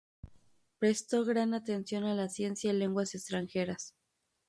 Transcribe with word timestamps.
Prestó 0.79 1.23
gran 1.25 1.53
atención 1.53 2.05
a 2.05 2.15
la 2.15 2.27
ciencia 2.27 2.73
y 2.73 2.75
lenguas 2.75 3.13
extranjeras. 3.13 3.93